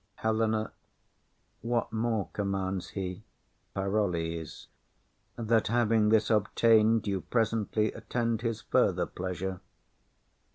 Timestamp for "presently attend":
7.21-8.41